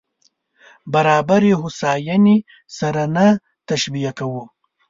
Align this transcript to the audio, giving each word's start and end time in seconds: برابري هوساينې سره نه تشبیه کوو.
برابري 0.93 1.51
هوساينې 1.61 2.37
سره 2.77 3.03
نه 3.15 3.25
تشبیه 3.69 4.11
کوو. 4.19 4.43